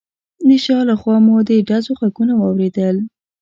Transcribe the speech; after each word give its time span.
د 0.47 0.49
شا 0.63 0.79
له 0.89 0.95
خوا 1.01 1.15
مو 1.25 1.35
د 1.47 1.51
ډزو 1.67 1.91
غږونه 1.99 2.33
واورېدل. 2.37 2.95